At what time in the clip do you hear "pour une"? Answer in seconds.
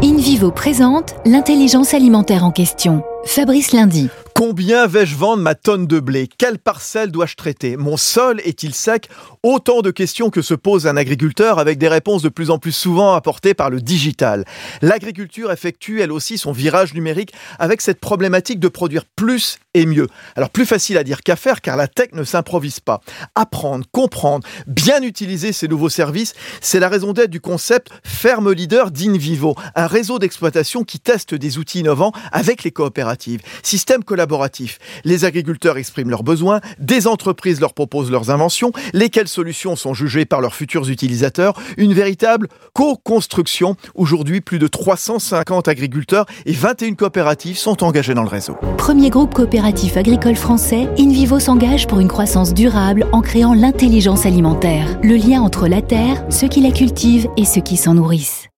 51.86-52.08